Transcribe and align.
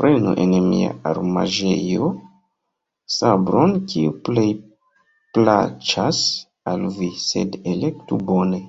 Prenu 0.00 0.30
en 0.44 0.54
mia 0.64 0.88
armaĵejo 1.10 2.08
sabron, 3.18 3.78
kiu 3.94 4.18
plej 4.30 4.46
plaĉas 5.38 6.28
al 6.74 6.88
vi, 7.00 7.14
sed 7.32 7.60
elektu 7.78 8.24
bone. 8.34 8.66